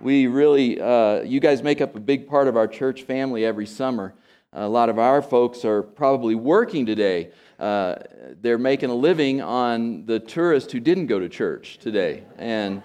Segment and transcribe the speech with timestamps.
[0.00, 3.66] we really, uh, you guys make up a big part of our church family every
[3.66, 4.14] summer.
[4.52, 7.30] A lot of our folks are probably working today.
[7.58, 7.96] Uh,
[8.40, 12.24] they're making a living on the tourists who didn't go to church today.
[12.36, 12.82] And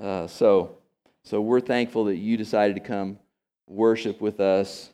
[0.00, 0.78] uh, so,
[1.22, 3.18] so we're thankful that you decided to come
[3.66, 4.90] worship with us.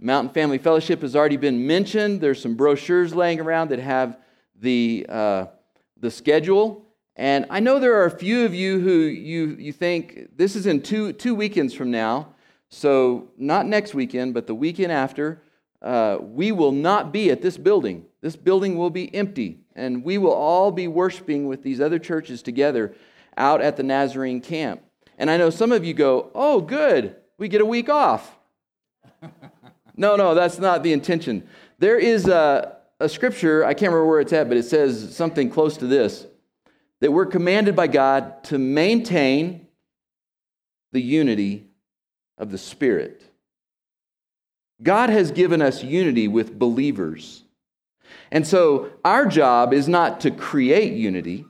[0.00, 2.20] Mountain Family Fellowship has already been mentioned.
[2.20, 4.18] There's some brochures laying around that have
[4.58, 5.46] the, uh,
[5.98, 6.86] the schedule.
[7.20, 10.64] And I know there are a few of you who you, you think this is
[10.64, 12.28] in two, two weekends from now.
[12.70, 15.42] So, not next weekend, but the weekend after,
[15.82, 18.06] uh, we will not be at this building.
[18.22, 22.40] This building will be empty, and we will all be worshiping with these other churches
[22.40, 22.94] together
[23.36, 24.80] out at the Nazarene camp.
[25.18, 28.34] And I know some of you go, Oh, good, we get a week off.
[29.94, 31.46] no, no, that's not the intention.
[31.80, 35.50] There is a, a scripture, I can't remember where it's at, but it says something
[35.50, 36.24] close to this
[37.00, 39.66] that we're commanded by God to maintain
[40.92, 41.66] the unity
[42.38, 43.22] of the Spirit.
[44.82, 47.44] God has given us unity with believers.
[48.30, 51.44] And so our job is not to create unity,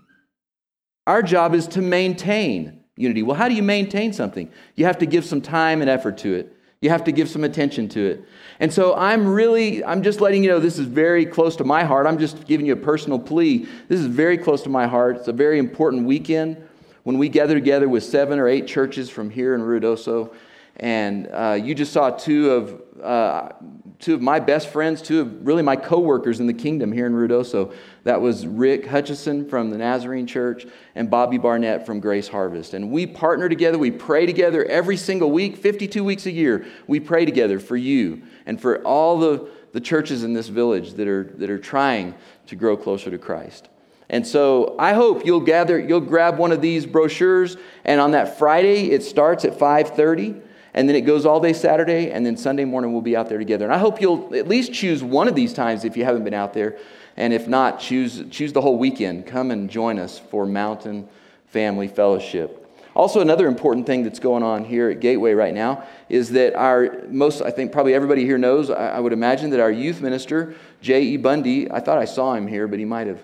[1.07, 3.23] our job is to maintain unity.
[3.23, 4.51] Well, how do you maintain something?
[4.77, 6.55] You have to give some time and effort to it.
[6.83, 8.25] You have to give some attention to it.
[8.59, 11.85] And so I'm really, I'm just letting you know this is very close to my
[11.85, 12.07] heart.
[12.07, 13.69] I'm just giving you a personal plea.
[13.89, 15.17] This is very close to my heart.
[15.17, 16.57] It's a very important weekend
[17.03, 20.33] when we gather together with seven or eight churches from here in Ruidoso.
[20.81, 23.51] And uh, you just saw two of, uh,
[23.99, 27.13] two of my best friends, two of really my coworkers in the kingdom here in
[27.13, 27.75] Ruidoso.
[28.05, 32.73] That was Rick Hutchison from the Nazarene Church and Bobby Barnett from Grace Harvest.
[32.73, 36.65] And we partner together, we pray together every single week, 52 weeks a year.
[36.87, 41.07] We pray together for you and for all the, the churches in this village that
[41.07, 42.15] are, that are trying
[42.47, 43.69] to grow closer to Christ.
[44.09, 48.39] And so I hope you'll gather, you'll grab one of these brochures, and on that
[48.39, 52.65] Friday, it starts at 530 and then it goes all day Saturday, and then Sunday
[52.65, 53.65] morning we'll be out there together.
[53.65, 56.35] And I hope you'll at least choose one of these times if you haven't been
[56.35, 56.79] out there.
[57.17, 59.27] And if not, choose, choose the whole weekend.
[59.27, 61.09] Come and join us for Mountain
[61.49, 62.57] Family Fellowship.
[62.95, 67.05] Also, another important thing that's going on here at Gateway right now is that our
[67.09, 71.17] most, I think probably everybody here knows, I, would imagine that our youth minister, J.E.
[71.17, 73.21] Bundy, I thought I saw him here, but he might have,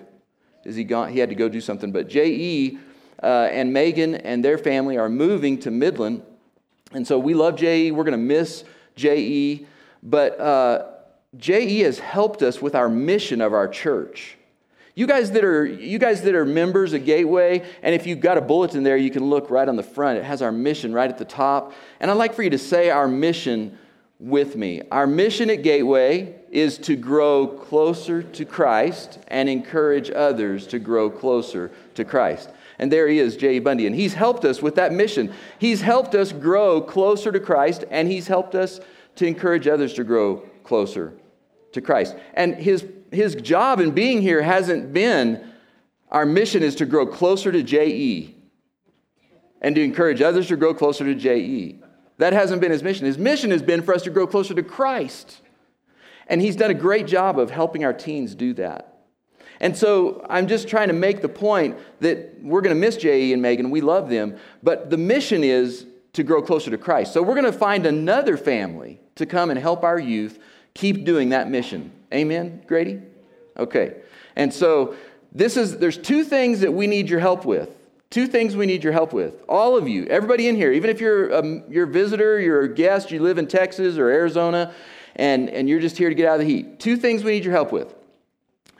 [0.63, 1.11] is he gone?
[1.11, 1.91] He had to go do something.
[1.91, 2.77] But J.E.
[3.21, 6.23] Uh, and Megan and their family are moving to Midland
[6.97, 7.91] and so we love JE.
[7.91, 8.63] We're going to miss
[8.95, 9.67] JE.
[10.01, 10.87] But uh,
[11.37, 14.35] JE has helped us with our mission of our church.
[14.95, 18.39] You guys that are you guys that are members of Gateway, and if you've got
[18.39, 20.17] a bulletin there, you can look right on the front.
[20.17, 21.73] It has our mission right at the top.
[21.99, 23.77] And I'd like for you to say our mission
[24.19, 24.81] with me.
[24.91, 31.11] Our mission at Gateway is to grow closer to Christ and encourage others to grow
[31.11, 32.49] closer to Christ.
[32.79, 33.87] And there he is, Jay Bundy.
[33.87, 35.33] And he's helped us with that mission.
[35.59, 38.79] He's helped us grow closer to Christ, and he's helped us
[39.15, 41.13] to encourage others to grow closer
[41.71, 42.15] to Christ.
[42.33, 45.43] And his, his job in being here hasn't been
[46.09, 48.33] our mission is to grow closer to J.E.
[49.61, 51.79] and to encourage others to grow closer to J.E.
[52.17, 53.05] That hasn't been his mission.
[53.05, 55.41] His mission has been for us to grow closer to Christ.
[56.27, 58.96] And he's done a great job of helping our teens do that.
[59.59, 63.33] And so I'm just trying to make the point that we're going to miss J.E.
[63.33, 63.71] and Megan.
[63.71, 64.37] We love them.
[64.61, 67.13] But the mission is to grow closer to Christ.
[67.13, 70.39] So we're going to find another family to come and help our youth
[70.73, 71.91] keep doing that mission.
[72.13, 73.01] Amen, Grady?
[73.57, 73.95] Okay.
[74.35, 74.95] And so
[75.31, 77.73] this is there's two things that we need your help with.
[78.09, 79.43] Two things we need your help with.
[79.49, 82.73] All of you, everybody in here, even if you're a, you're a visitor, you're a
[82.73, 84.73] guest, you live in Texas or Arizona,
[85.17, 86.79] and, and you're just here to get out of the heat.
[86.79, 87.93] Two things we need your help with.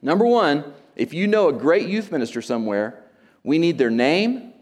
[0.01, 3.03] Number one, if you know a great youth minister somewhere,
[3.43, 4.53] we need their name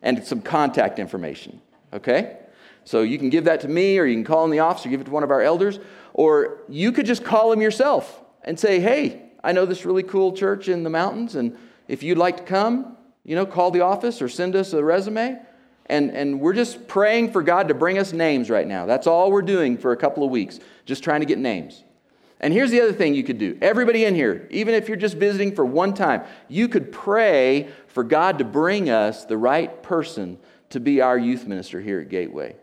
[0.00, 1.60] and some contact information,
[1.92, 2.38] okay?
[2.84, 4.88] So you can give that to me, or you can call in the office, or
[4.88, 5.78] give it to one of our elders,
[6.14, 10.32] or you could just call them yourself and say, hey, I know this really cool
[10.32, 11.56] church in the mountains, and
[11.88, 15.38] if you'd like to come, you know, call the office or send us a resume.
[15.86, 18.86] And, and we're just praying for God to bring us names right now.
[18.86, 21.84] That's all we're doing for a couple of weeks, just trying to get names.
[22.42, 23.56] And here's the other thing you could do.
[23.62, 28.02] Everybody in here, even if you're just visiting for one time, you could pray for
[28.02, 30.38] God to bring us the right person
[30.70, 32.56] to be our youth minister here at Gateway.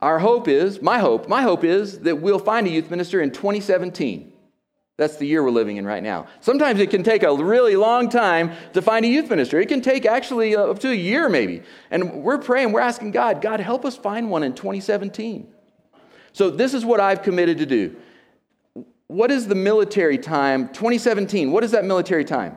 [0.00, 3.30] Our hope is, my hope, my hope is that we'll find a youth minister in
[3.32, 4.32] 2017.
[4.96, 6.26] That's the year we're living in right now.
[6.40, 9.60] Sometimes it can take a really long time to find a youth minister.
[9.60, 11.62] It can take actually up to a year, maybe.
[11.90, 15.48] And we're praying, we're asking God, God, help us find one in 2017.
[16.32, 17.96] So, this is what I've committed to do
[19.14, 20.68] what is the military time?
[20.68, 22.56] 2017, what is that military time?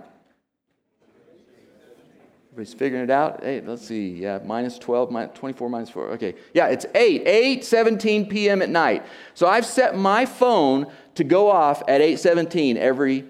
[2.51, 3.43] Everybody's figuring it out.
[3.43, 4.09] Hey, let's see.
[4.09, 6.09] Yeah, minus 12, minus 24, minus 4.
[6.13, 6.33] Okay.
[6.55, 8.63] Yeah, it's 8, 8, 17 p.m.
[8.63, 9.05] at night.
[9.35, 13.25] So I've set my phone to go off at 8:17 every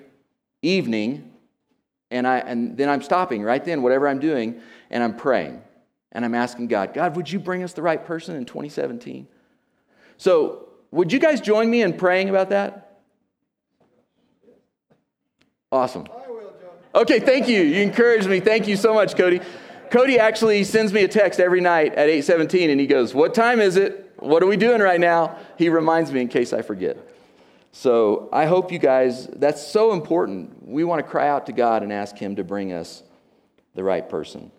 [0.61, 1.33] evening,
[2.09, 5.61] and I and then I'm stopping right then, whatever I'm doing, and I'm praying.
[6.13, 9.27] And I'm asking God, God, would you bring us the right person in 2017?
[10.15, 12.86] So would you guys join me in praying about that?
[15.71, 16.05] Awesome.
[16.95, 17.61] Okay, thank you.
[17.61, 18.39] You encouraged me.
[18.39, 19.41] Thank you so much, Cody.
[19.91, 23.59] Cody actually sends me a text every night at 8:17 and he goes, "What time
[23.59, 24.11] is it?
[24.17, 26.97] What are we doing right now?" He reminds me in case I forget.
[27.73, 30.67] So, I hope you guys that's so important.
[30.67, 33.03] We want to cry out to God and ask him to bring us
[33.75, 34.51] the right person.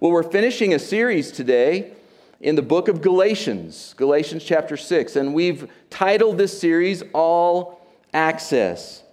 [0.00, 1.92] Well, we're finishing a series today
[2.40, 7.80] in the book of Galatians, Galatians chapter 6, and we've titled this series All
[8.12, 9.04] Access.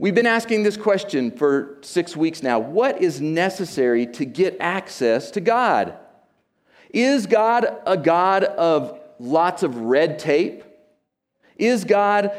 [0.00, 5.32] We've been asking this question for six weeks now What is necessary to get access
[5.32, 5.94] to God?
[6.90, 10.62] Is God a God of lots of red tape?
[11.56, 12.30] Is God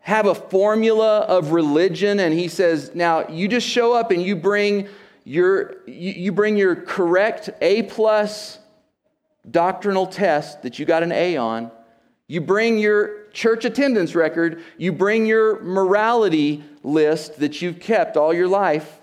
[0.00, 4.34] have a formula of religion and he says, now you just show up and you
[4.34, 4.88] bring
[5.24, 8.58] your you bring your correct A plus
[9.50, 11.72] doctrinal test that you got an A on,
[12.28, 18.32] you bring your church attendance record, you bring your morality list that you've kept all
[18.32, 19.00] your life.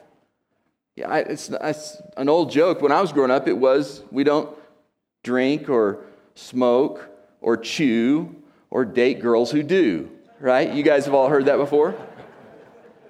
[0.95, 2.81] Yeah, it's, it's an old joke.
[2.81, 4.49] When I was growing up, it was we don't
[5.23, 6.03] drink or
[6.33, 7.07] smoke
[7.41, 8.35] or chew
[8.69, 10.09] or date girls who do,
[10.39, 10.73] right?
[10.73, 11.95] You guys have all heard that before?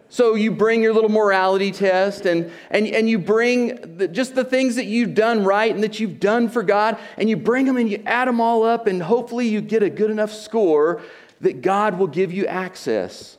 [0.09, 4.45] So you bring your little morality test and, and, and you bring the, just the
[4.45, 7.75] things that you've done right and that you've done for God, and you bring them
[7.75, 11.01] and you add them all up, and hopefully you get a good enough score
[11.41, 13.37] that God will give you access.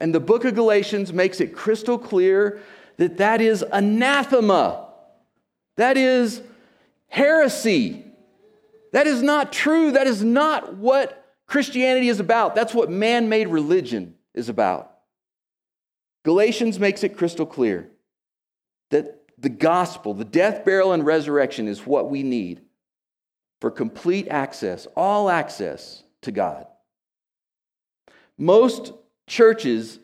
[0.00, 2.60] And the book of Galatians makes it crystal clear
[2.96, 4.88] that that is anathema.
[5.76, 6.42] That is
[7.08, 8.04] heresy.
[8.92, 9.92] That is not true.
[9.92, 12.54] That is not what Christianity is about.
[12.54, 14.90] That's what man made religion is about.
[16.24, 17.90] Galatians makes it crystal clear
[18.90, 22.62] that the gospel, the death, burial, and resurrection is what we need
[23.60, 26.66] for complete access, all access to God.
[28.36, 28.92] Most
[29.30, 30.00] churches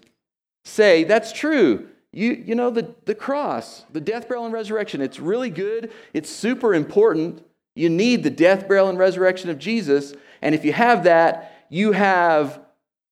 [0.64, 1.88] say that's true.
[2.12, 5.92] You, you know, the, the cross, the death, burial, and resurrection, it's really good.
[6.14, 7.44] It's super important.
[7.74, 10.14] You need the death, burial, and resurrection of Jesus.
[10.40, 12.60] And if you have that, you have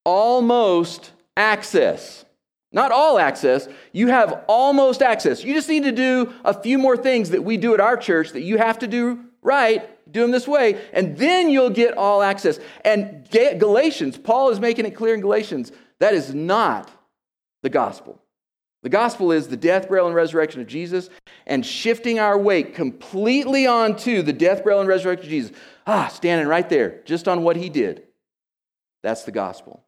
[0.05, 2.25] almost access.
[2.73, 3.69] Not all access.
[3.93, 5.45] You have almost access.
[5.45, 8.31] You just need to do a few more things that we do at our church
[8.31, 12.23] that you have to do right, do them this way, and then you'll get all
[12.23, 12.59] access.
[12.85, 15.71] And Galatians, Paul is making it clear in Galatians,
[16.01, 16.91] that is not
[17.63, 18.21] the gospel.
[18.83, 21.09] The gospel is the death, burial, and resurrection of Jesus
[21.47, 25.57] and shifting our weight completely onto the death, burial, and resurrection of Jesus.
[25.87, 28.03] Ah, standing right there, just on what he did.
[29.03, 29.85] That's the gospel.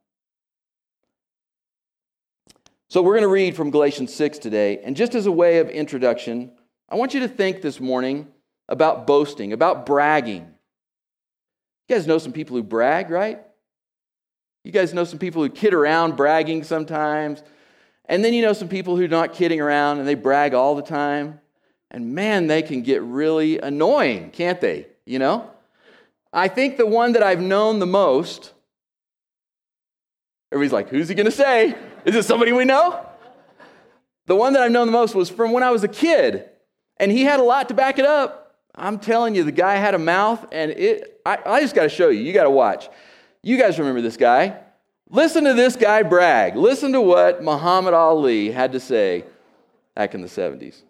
[2.88, 4.78] So we're going to read from Galatians 6 today.
[4.78, 6.52] And just as a way of introduction,
[6.88, 8.28] I want you to think this morning
[8.68, 10.46] about boasting, about bragging.
[11.88, 13.45] You guys know some people who brag, right?
[14.66, 17.40] You guys know some people who kid around bragging sometimes.
[18.06, 20.74] And then you know some people who are not kidding around and they brag all
[20.74, 21.40] the time.
[21.88, 24.88] And man, they can get really annoying, can't they?
[25.04, 25.48] You know?
[26.32, 28.54] I think the one that I've known the most,
[30.50, 31.76] everybody's like, who's he to say?
[32.04, 33.06] Is it somebody we know?
[34.26, 36.50] The one that I've known the most was from when I was a kid,
[36.96, 38.56] and he had a lot to back it up.
[38.74, 41.20] I'm telling you, the guy had a mouth, and it.
[41.24, 42.20] I, I just got to show you.
[42.20, 42.88] You got to watch.
[43.46, 44.56] You guys remember this guy?
[45.08, 46.56] Listen to this guy brag.
[46.56, 49.22] Listen to what Muhammad Ali had to say
[49.94, 50.82] back in the 70s.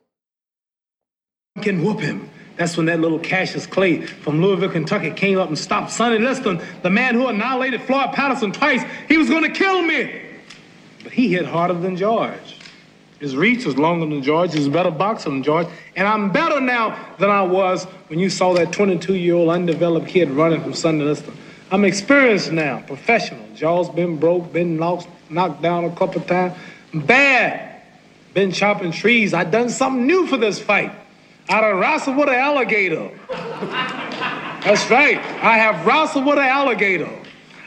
[1.61, 2.31] Can whoop him.
[2.57, 6.63] That's when that little Cassius Clay from Louisville, Kentucky came up and stopped Sonny Liston,
[6.83, 8.83] the man who annihilated Floyd Patterson twice.
[9.07, 10.23] He was going to kill me.
[11.03, 12.59] But he hit harder than George.
[13.21, 14.55] His reach was longer than George.
[14.55, 15.67] He's a better boxer than George.
[15.95, 20.09] And I'm better now than I was when you saw that 22 year old undeveloped
[20.09, 21.37] kid running from Sonny Liston.
[21.70, 23.44] I'm experienced now, professional.
[23.54, 26.56] Jaw's been broke, been knocked, knocked down a couple times.
[26.94, 27.82] Bad.
[28.35, 29.35] Been chopping trees.
[29.35, 30.92] I done something new for this fight.
[31.49, 33.11] I done wrestled with an alligator.
[33.28, 35.18] That's right.
[35.42, 37.11] I have wrestled with an alligator.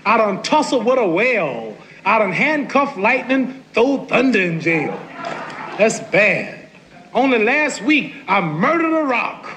[0.06, 1.76] I done tussled with a whale.
[2.06, 4.98] I done handcuffed lightning, throw thunder in jail.
[5.78, 6.68] That's bad.
[7.14, 9.50] Only last week, I murdered a rock,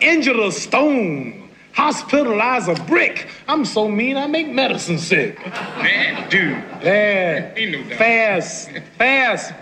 [0.00, 1.43] injured a stone,
[1.74, 3.28] hospitalized a brick.
[3.48, 5.38] I'm so mean, I make medicine sick.
[5.46, 6.54] Man, dude.
[6.80, 7.98] Bad.
[7.98, 8.70] Fast.
[8.96, 9.52] Fast.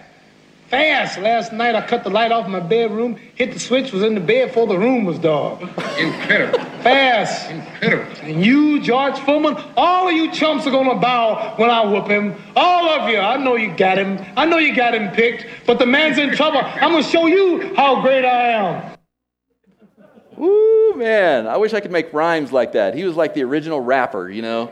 [0.69, 1.75] fast last night.
[1.75, 4.67] I cut the light off my bedroom, hit the switch, was in the bed before
[4.67, 5.61] the room was dark.
[5.99, 6.59] Incredible.
[6.83, 7.51] Fast.
[7.51, 8.13] Incredible.
[8.23, 12.35] And you, George Foreman, all of you chumps are gonna bow when I whoop him.
[12.55, 13.19] All of you.
[13.19, 14.25] I know you got him.
[14.37, 16.61] I know you got him picked, but the man's in trouble.
[16.61, 18.92] I'm gonna show you how great I am.
[20.37, 21.47] Woo, man.
[21.47, 22.95] I wish I could make rhymes like that.
[22.95, 24.71] He was like the original rapper, you know?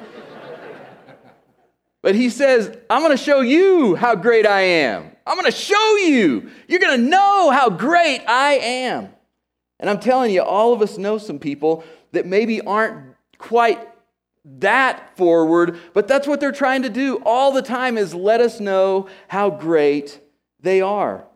[2.03, 5.11] But he says, I'm going to show you how great I am.
[5.27, 6.51] I'm going to show you.
[6.67, 9.11] You're going to know how great I am.
[9.79, 13.87] And I'm telling you, all of us know some people that maybe aren't quite
[14.45, 18.61] that forward, but that's what they're trying to do all the time is let us
[18.61, 20.21] know how great
[20.61, 21.27] they are.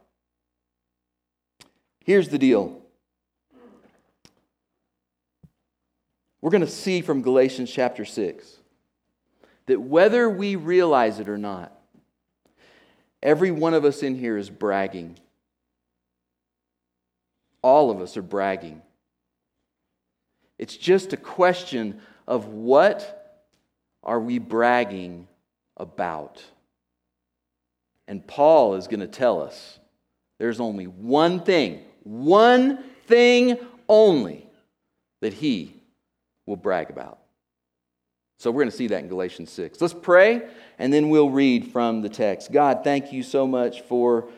[2.05, 2.81] Here's the deal.
[6.45, 8.47] We're going to see from Galatians chapter 6
[9.65, 11.73] that whether we realize it or not,
[13.23, 15.17] every one of us in here is bragging.
[17.63, 18.83] All of us are bragging.
[20.59, 23.43] It's just a question of what
[24.03, 25.27] are we bragging
[25.79, 26.45] about?
[28.07, 29.79] And Paul is going to tell us
[30.39, 33.57] there's only one thing, one thing
[33.89, 34.47] only
[35.23, 35.74] that he
[36.47, 37.19] will brag about.
[38.39, 39.81] So we're going to see that in Galatians 6.
[39.81, 40.43] Let's pray,
[40.79, 42.53] and then we'll read from the text.
[42.53, 44.29] God, thank you so much for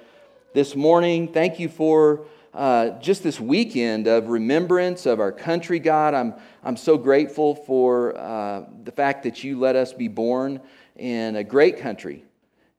[0.54, 1.32] this morning.
[1.32, 6.14] Thank you for uh, just this weekend of remembrance of our country, God.
[6.14, 10.60] I'm, I'm so grateful for uh, the fact that you let us be born
[10.96, 12.24] in a great country,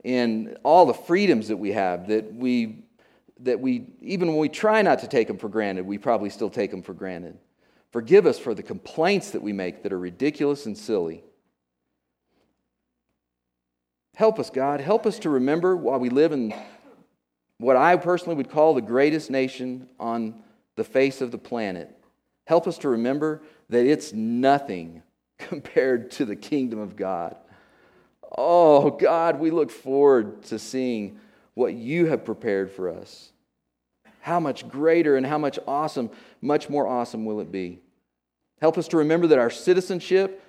[0.04, 2.84] in all the freedoms that we have, that we,
[3.42, 6.50] that we, even when we try not to take them for granted, we probably still
[6.50, 7.38] take them for granted.
[7.98, 11.24] Forgive us for the complaints that we make that are ridiculous and silly.
[14.14, 14.82] Help us, God.
[14.82, 16.54] Help us to remember while we live in
[17.58, 20.44] what I personally would call the greatest nation on
[20.76, 21.90] the face of the planet.
[22.46, 25.02] Help us to remember that it's nothing
[25.40, 27.36] compared to the kingdom of God.
[28.38, 31.20] Oh, God, we look forward to seeing
[31.56, 33.32] what you have prepared for us.
[34.20, 36.12] How much greater and how much awesome,
[36.42, 37.80] much more awesome will it be?
[38.60, 40.44] Help us to remember that our citizenship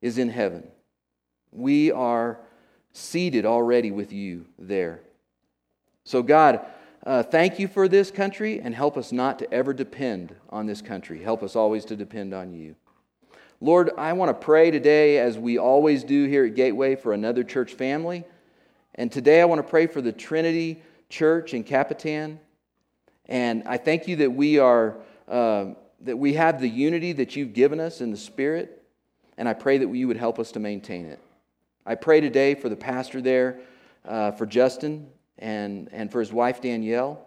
[0.00, 0.66] is in heaven.
[1.50, 2.38] We are
[2.92, 5.00] seated already with you there.
[6.04, 6.60] So, God,
[7.06, 10.82] uh, thank you for this country and help us not to ever depend on this
[10.82, 11.22] country.
[11.22, 12.74] Help us always to depend on you.
[13.60, 17.42] Lord, I want to pray today, as we always do here at Gateway, for another
[17.42, 18.24] church family.
[18.94, 22.38] And today I want to pray for the Trinity Church in Capitan.
[23.26, 24.96] And I thank you that we are
[25.28, 25.66] uh,
[26.00, 28.82] that we have the unity that you've given us in the Spirit,
[29.36, 31.20] and I pray that you would help us to maintain it.
[31.86, 33.60] I pray today for the pastor there,
[34.04, 37.26] uh, for Justin, and, and for his wife Danielle.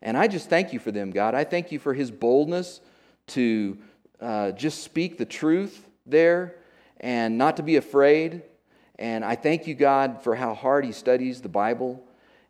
[0.00, 1.34] And I just thank you for them, God.
[1.34, 2.80] I thank you for his boldness
[3.28, 3.78] to
[4.20, 6.56] uh, just speak the truth there
[7.00, 8.42] and not to be afraid.
[8.98, 12.04] And I thank you, God, for how hard he studies the Bible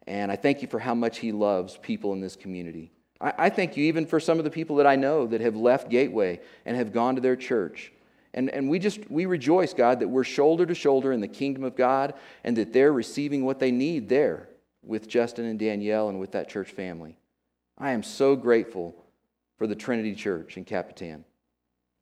[0.07, 2.91] and I thank you for how much He loves people in this community.
[3.23, 5.57] I, I thank you even for some of the people that I know that have
[5.57, 7.93] left Gateway and have gone to their church.
[8.35, 11.65] And, and we just, we rejoice, God, that we're shoulder to shoulder in the kingdom
[11.65, 12.15] of God
[12.45, 14.49] and that they're receiving what they need there
[14.83, 17.17] with Justin and Danielle and with that church family.
[17.79, 18.95] I am so grateful
[19.59, 21.25] for the Trinity Church in Capitan.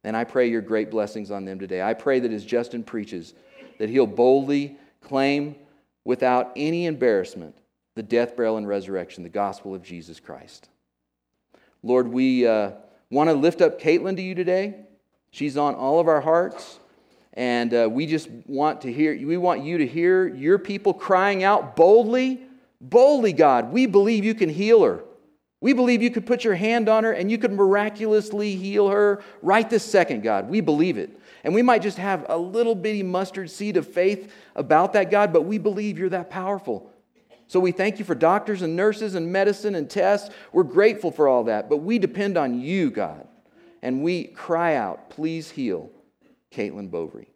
[0.04, 1.82] And I pray your great blessings on them today.
[1.82, 3.34] I pray that as Justin preaches,
[3.78, 5.56] that he'll boldly claim
[6.04, 7.56] without any embarrassment
[7.96, 10.68] the death, burial, and resurrection, the gospel of Jesus Christ.
[11.82, 12.72] Lord, we uh,
[13.10, 14.74] want to lift up Caitlin to you today.
[15.30, 16.78] She's on all of our hearts.
[17.32, 21.44] And uh, we just want to hear, we want you to hear your people crying
[21.44, 22.42] out boldly,
[22.80, 25.04] boldly, God, we believe you can heal her.
[25.62, 29.22] We believe you could put your hand on her and you could miraculously heal her
[29.42, 30.48] right this second, God.
[30.48, 31.18] We believe it.
[31.44, 35.32] And we might just have a little bitty mustard seed of faith about that, God,
[35.32, 36.90] but we believe you're that powerful.
[37.50, 40.30] So we thank you for doctors and nurses and medicine and tests.
[40.52, 43.26] We're grateful for all that, but we depend on you, God.
[43.82, 45.90] And we cry out, please heal
[46.52, 47.32] Caitlin Bovary.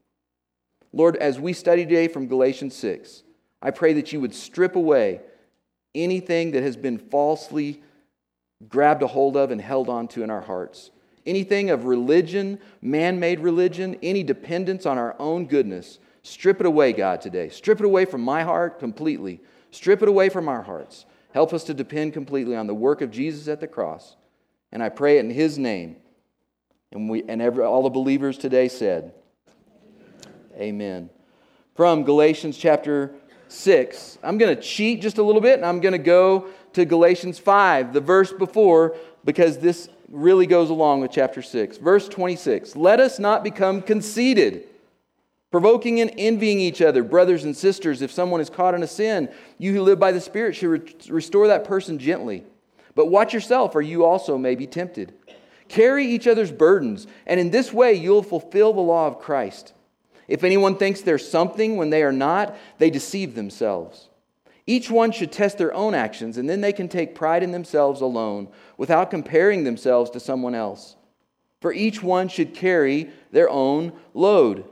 [0.93, 3.25] Lord, as we study today from Galatians 6,
[3.61, 5.21] I pray that you would strip away
[5.97, 7.83] anything that has been falsely
[8.69, 10.93] grabbed a hold of and held onto in our hearts.
[11.27, 15.99] Anything of religion, man made religion, any dependence on our own goodness.
[16.23, 17.49] Strip it away, God, today.
[17.49, 19.41] Strip it away from my heart completely
[19.75, 21.05] Strip it away from our hearts.
[21.33, 24.17] Help us to depend completely on the work of Jesus at the cross.
[24.71, 25.97] And I pray it in his name.
[26.93, 29.13] And, we, and every, all the believers today said,
[30.57, 31.11] Amen.
[31.75, 33.13] From Galatians chapter
[33.49, 34.19] 6.
[34.23, 37.41] I'm going to cheat just a little bit and I'm going to go to Galatians
[37.41, 41.79] 5, the verse before, because this really goes along with chapter 6.
[41.79, 44.69] Verse 26 Let us not become conceited,
[45.55, 48.03] provoking and envying each other, brothers and sisters.
[48.03, 50.95] If someone is caught in a sin, you who live by the Spirit should re-
[51.09, 52.43] restore that person gently.
[52.97, 55.15] But watch yourself, or you also may be tempted.
[55.69, 59.75] Carry each other's burdens, and in this way you'll fulfill the law of Christ.
[60.27, 64.09] If anyone thinks they're something when they are not, they deceive themselves.
[64.67, 68.01] Each one should test their own actions, and then they can take pride in themselves
[68.01, 70.97] alone without comparing themselves to someone else.
[71.61, 74.65] For each one should carry their own load.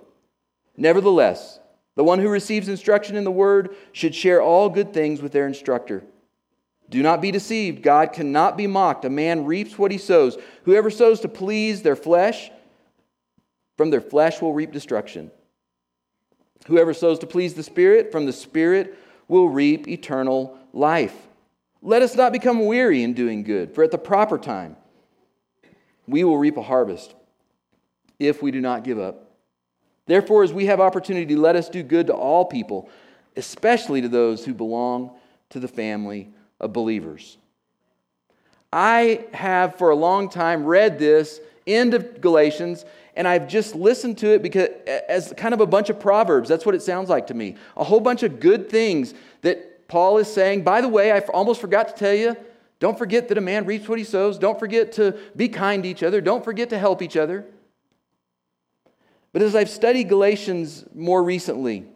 [0.77, 1.61] Nevertheless,
[1.95, 5.47] the one who receives instruction in the word should share all good things with their
[5.47, 6.03] instructor.
[6.89, 7.83] Do not be deceived.
[7.83, 9.05] God cannot be mocked.
[9.05, 10.37] A man reaps what he sows.
[10.65, 12.51] Whoever sows to please their flesh,
[13.77, 15.31] from their flesh will reap destruction.
[16.67, 18.99] Whoever sows to please the Spirit, from the Spirit
[19.29, 21.17] will reap eternal life.
[21.81, 24.77] Let us not become weary in doing good, for at the proper time
[26.07, 27.15] we will reap a harvest
[28.19, 29.22] if we do not give up.
[30.07, 32.89] Therefore, as we have opportunity, let us do good to all people,
[33.37, 35.13] especially to those who belong
[35.51, 36.31] to the family
[36.61, 37.39] of believers.
[38.73, 44.19] I have for a long time read this end of Galatians and I've just listened
[44.19, 46.49] to it because as kind of a bunch of proverbs.
[46.49, 47.57] That's what it sounds like to me.
[47.77, 50.65] A whole bunch of good things that Paul is saying.
[50.65, 52.37] By the way, I almost forgot to tell you,
[52.81, 54.39] don't forget that a man reaps what he sows.
[54.39, 56.21] Don't forget to be kind to each other.
[56.21, 57.45] Don't forget to help each other.
[59.33, 61.87] But as I've studied Galatians more recently,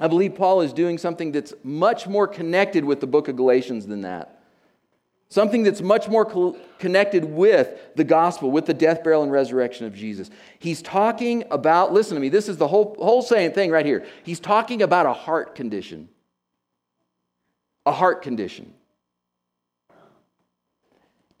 [0.00, 3.86] I believe Paul is doing something that's much more connected with the book of Galatians
[3.86, 4.42] than that.
[5.28, 9.86] Something that's much more co- connected with the gospel, with the death, burial, and resurrection
[9.86, 10.28] of Jesus.
[10.58, 14.04] He's talking about, listen to me, this is the whole, whole same thing right here.
[14.24, 16.08] He's talking about a heart condition.
[17.86, 18.74] A heart condition.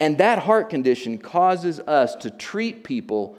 [0.00, 3.36] And that heart condition causes us to treat people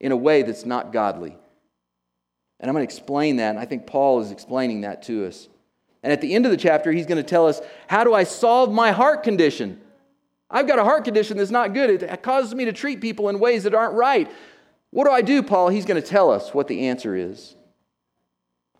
[0.00, 1.36] in a way that's not godly.
[2.60, 5.48] And I'm going to explain that, and I think Paul is explaining that to us.
[6.02, 8.24] And at the end of the chapter, he's going to tell us how do I
[8.24, 9.80] solve my heart condition?
[10.50, 12.02] I've got a heart condition that's not good.
[12.02, 14.30] It causes me to treat people in ways that aren't right.
[14.90, 15.68] What do I do, Paul?
[15.68, 17.54] He's going to tell us what the answer is.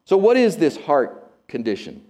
[0.04, 2.04] So, what is this heart condition?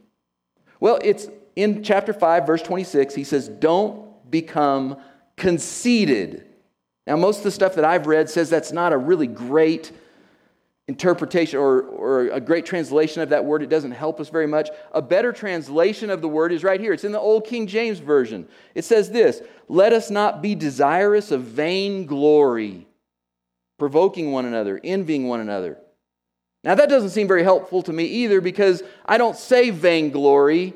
[0.78, 3.14] Well, it's in chapter 5, verse 26.
[3.14, 4.98] He says, Don't become
[5.36, 6.44] conceited.
[7.08, 9.92] Now, most of the stuff that I've read says that's not a really great
[10.88, 13.62] interpretation or, or a great translation of that word.
[13.62, 14.68] It doesn't help us very much.
[14.92, 16.92] A better translation of the word is right here.
[16.92, 18.46] It's in the Old King James Version.
[18.74, 22.86] It says this Let us not be desirous of vain glory,
[23.78, 25.78] provoking one another, envying one another.
[26.62, 30.74] Now, that doesn't seem very helpful to me either because I don't say vainglory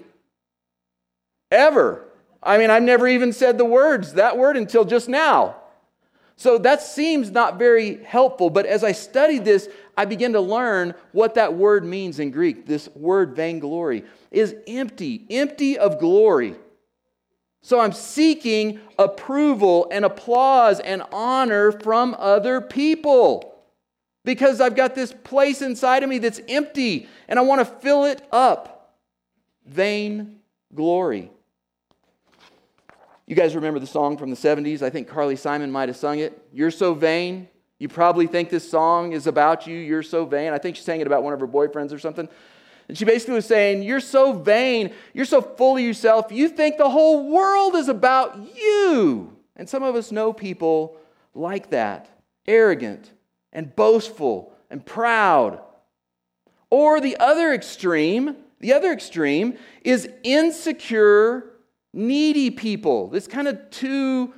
[1.51, 2.07] ever.
[2.43, 5.57] I mean, I've never even said the words, that word, until just now.
[6.37, 10.95] So that seems not very helpful, but as I studied this, I began to learn
[11.13, 12.67] what that word means in Greek.
[12.67, 16.57] This word vainglory is empty, empty of glory.
[17.61, 23.55] So I'm seeking approval and applause and honor from other people
[24.25, 28.05] because I've got this place inside of me that's empty and I want to fill
[28.05, 28.97] it up.
[29.65, 30.41] Vain
[30.75, 31.31] glory.
[33.33, 34.83] You guys remember the song from the 70s?
[34.83, 36.39] I think Carly Simon might have sung it.
[36.53, 37.49] You're so vain.
[37.79, 39.75] You probably think this song is about you.
[39.75, 40.53] You're so vain.
[40.53, 42.29] I think she sang it about one of her boyfriends or something.
[42.89, 44.93] And she basically was saying, You're so vain.
[45.15, 46.31] You're so full of yourself.
[46.31, 49.35] You think the whole world is about you.
[49.57, 50.99] And some of us know people
[51.33, 52.11] like that
[52.47, 53.11] arrogant
[53.51, 55.59] and boastful and proud.
[56.69, 61.52] Or the other extreme, the other extreme is insecure
[61.93, 63.09] needy people.
[63.09, 64.33] This kind of two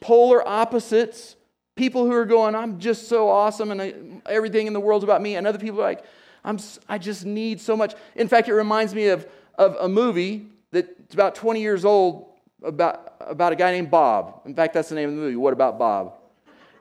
[0.00, 1.36] polar opposites.
[1.74, 3.94] People who are going, I'm just so awesome and I,
[4.26, 5.36] everything in the world's about me.
[5.36, 6.04] And other people are like,
[6.44, 6.58] I'm,
[6.88, 7.94] I just need so much.
[8.14, 12.30] In fact, it reminds me of, of a movie that's about 20 years old
[12.62, 14.42] about, about a guy named Bob.
[14.46, 15.36] In fact, that's the name of the movie.
[15.36, 16.14] What about Bob?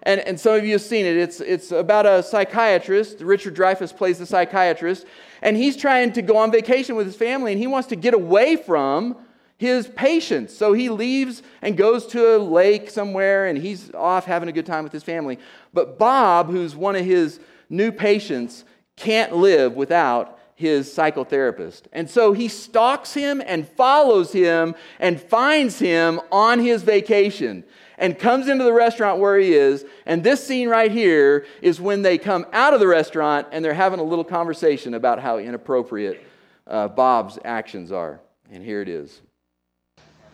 [0.03, 1.17] And, and some of you have seen it.
[1.17, 3.21] It's, it's about a psychiatrist.
[3.21, 5.05] Richard Dreyfuss plays the psychiatrist.
[5.41, 8.13] And he's trying to go on vacation with his family and he wants to get
[8.13, 9.17] away from
[9.58, 10.56] his patients.
[10.56, 14.65] So he leaves and goes to a lake somewhere and he's off having a good
[14.65, 15.39] time with his family.
[15.74, 17.39] But Bob, who's one of his
[17.70, 18.65] new patients,
[18.96, 21.84] can't live without his psychotherapist.
[21.91, 27.65] And so he stalks him and follows him and finds him on his vacation
[27.98, 29.86] and comes into the restaurant where he is.
[30.06, 33.74] And this scene right here is when they come out of the restaurant and they're
[33.74, 36.26] having a little conversation about how inappropriate
[36.68, 38.22] uh, Bob's actions are.
[38.50, 39.22] And here it is.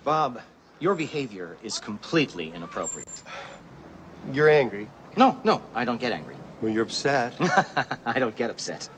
[0.04, 0.42] Bob,
[0.80, 3.08] your behavior is completely inappropriate.
[4.34, 4.88] You're angry.
[5.16, 6.36] No, no, I don't get angry.
[6.62, 7.34] Well, you're upset.
[8.06, 8.90] I don't get upset.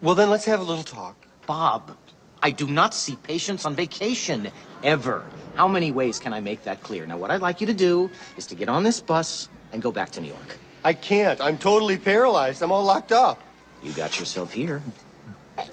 [0.00, 1.16] well, then let's have a little talk.
[1.46, 1.96] Bob,
[2.42, 4.48] I do not see patients on vacation,
[4.82, 5.24] ever.
[5.54, 7.06] How many ways can I make that clear?
[7.06, 9.90] Now, what I'd like you to do is to get on this bus and go
[9.90, 10.58] back to New York.
[10.84, 11.40] I can't.
[11.40, 12.62] I'm totally paralyzed.
[12.62, 13.42] I'm all locked up.
[13.82, 14.82] You got yourself here.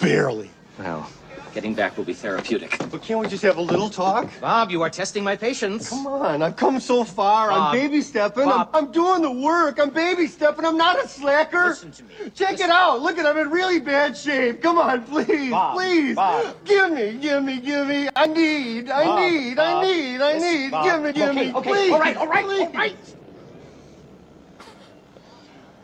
[0.00, 0.50] Barely.
[0.78, 1.08] Well,
[1.54, 2.76] getting back will be therapeutic.
[2.90, 4.28] But can't we just have a little talk?
[4.40, 5.88] Bob, you are testing my patience.
[5.88, 7.48] Come on, I've come so far.
[7.48, 7.74] Bob.
[7.74, 8.48] I'm baby stepping.
[8.50, 9.78] I'm, I'm doing the work.
[9.78, 10.64] I'm baby stepping.
[10.64, 11.68] I'm not a slacker.
[11.68, 12.14] Listen to me.
[12.34, 12.66] Check Listen.
[12.66, 13.00] it out.
[13.00, 14.60] Look at I'm in really bad shape.
[14.60, 15.76] Come on, please, Bob.
[15.76, 16.16] please.
[16.16, 16.56] Bob.
[16.64, 18.08] Give me, give me, give me.
[18.16, 19.84] I need, I Bob, need, Bob.
[19.84, 20.70] I need, I need.
[20.72, 20.84] Bob.
[20.84, 21.70] Give me, give okay, me, okay.
[21.70, 21.92] please.
[21.92, 22.66] All right, all right, please.
[22.66, 22.96] all right.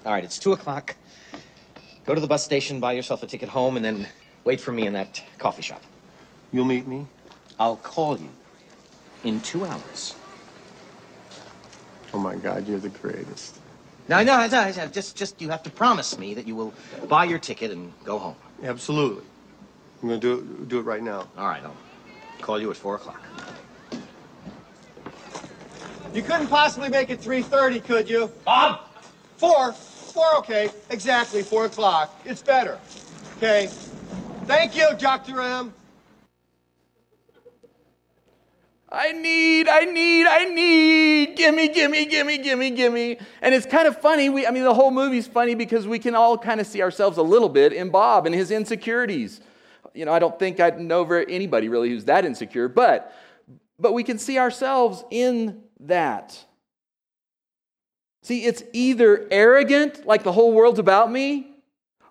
[0.05, 0.97] All right, it's two o'clock.
[2.07, 4.09] Go to the bus station, buy yourself a ticket home, and then
[4.45, 5.83] wait for me in that coffee shop.
[6.53, 7.07] You'll meet me.
[7.59, 8.31] I'll call you
[9.25, 10.15] in two hours.
[12.13, 13.59] Oh my God, you're the greatest.
[14.09, 16.75] No, no, no, no, just, just you have to promise me that you will
[17.09, 18.35] buy your ticket and go home.
[18.65, 19.25] Absolutely.
[20.03, 21.29] I'm gonna do it, do it right now.
[21.37, 21.77] All right, I'll
[22.41, 23.23] call you at four o'clock.
[26.13, 28.33] You couldn't possibly make it 3.30, could you?
[28.45, 28.81] Bob!
[29.37, 29.73] Four.
[29.73, 30.71] Four, okay.
[30.91, 32.21] Exactly, four o'clock.
[32.25, 32.81] It's better.
[33.37, 33.71] Okay.
[34.45, 35.41] Thank you, Dr.
[35.41, 35.73] M.
[38.93, 43.19] I need, I need, I need, gimme, gimme, gimme, gimme, gimme.
[43.41, 44.29] And it's kind of funny.
[44.29, 47.17] We, I mean, the whole movie's funny because we can all kind of see ourselves
[47.17, 49.41] a little bit in Bob and his insecurities.
[49.95, 53.15] You know, I don't think I know anybody really who's that insecure, but
[53.79, 56.45] but we can see ourselves in that.
[58.23, 61.55] See, it's either arrogant, like the whole world's about me,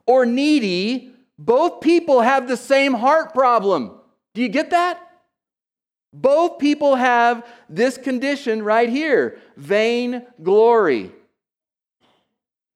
[0.06, 1.14] or needy.
[1.40, 3.92] Both people have the same heart problem.
[4.34, 5.02] Do you get that?
[6.12, 11.14] Both people have this condition right here vain glory.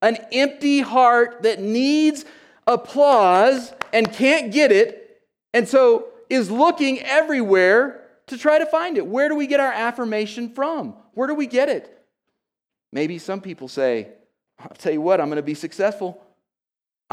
[0.02, 2.24] An empty heart that needs
[2.66, 5.22] applause and can't get it,
[5.54, 9.06] and so is looking everywhere to try to find it.
[9.06, 10.96] Where do we get our affirmation from?
[11.16, 12.02] Where do we get it?
[12.94, 14.08] Maybe some people say,
[14.58, 16.23] I'll tell you what, I'm going to be successful.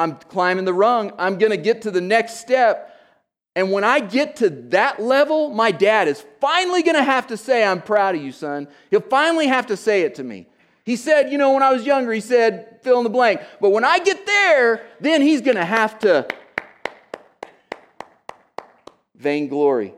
[0.01, 1.13] I'm climbing the rung.
[1.19, 2.97] I'm going to get to the next step.
[3.55, 7.37] And when I get to that level, my dad is finally going to have to
[7.37, 8.67] say, I'm proud of you, son.
[8.91, 10.47] He'll finally have to say it to me.
[10.85, 13.43] He said, you know, when I was younger, he said, fill in the blank.
[13.61, 16.27] But when I get there, then he's going to have to
[19.17, 19.93] vainglory.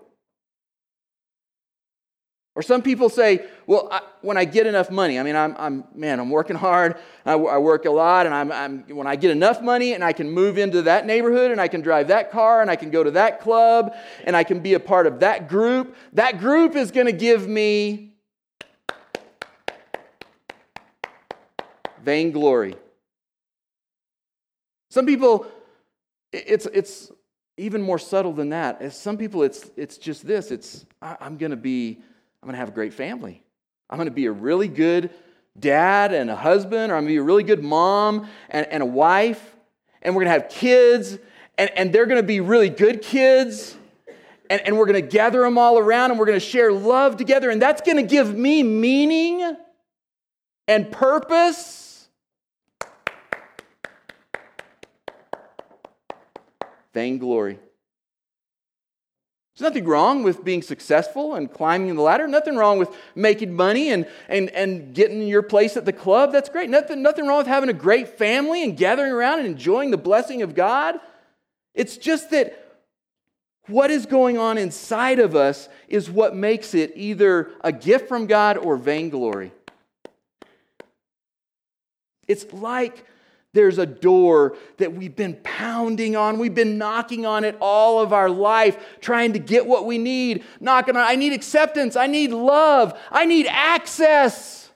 [2.55, 5.85] Or some people say, well, I, when I get enough money, I mean, I'm, I'm
[5.95, 9.31] man, I'm working hard, I, I work a lot, and I'm, I'm, when I get
[9.31, 12.61] enough money and I can move into that neighborhood and I can drive that car
[12.61, 15.49] and I can go to that club and I can be a part of that
[15.49, 18.12] group, that group is going to give me
[22.03, 22.77] vainglory.
[24.91, 25.47] Some people,
[26.33, 27.11] it's, it's
[27.57, 28.83] even more subtle than that.
[28.83, 32.03] As some people, it's, it's just this it's, I, I'm going to be,
[32.42, 33.40] I'm going to have a great family.
[33.88, 35.11] I'm going to be a really good
[35.59, 38.83] dad and a husband, or I'm going to be a really good mom and, and
[38.83, 39.55] a wife,
[40.00, 41.18] and we're going to have kids,
[41.57, 43.76] and, and they're going to be really good kids.
[44.50, 47.16] And, and we're going to gather them all around and we're going to share love
[47.16, 47.48] together.
[47.48, 49.57] And that's going to give me meaning
[50.68, 52.09] and purpose.
[56.92, 57.59] Vainglory.
[59.55, 62.27] There's nothing wrong with being successful and climbing the ladder.
[62.27, 66.33] Nothing wrong with making money and, and, and getting your place at the club.
[66.33, 66.71] That's great.
[66.71, 70.41] Nothing, nothing wrong with having a great family and gathering around and enjoying the blessing
[70.41, 70.99] of God.
[71.75, 72.59] It's just that
[73.67, 78.27] what is going on inside of us is what makes it either a gift from
[78.27, 79.53] God or vainglory.
[82.27, 83.05] It's like
[83.55, 86.38] there's a door that we've been pounding on.
[86.38, 90.45] We've been knocking on it all of our life, trying to get what we need.
[90.59, 91.95] Knocking on, I need acceptance.
[91.95, 92.99] I need love.
[93.11, 94.71] I need access.